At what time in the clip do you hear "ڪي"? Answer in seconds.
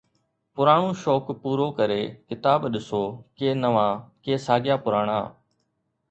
3.37-3.49, 4.23-4.33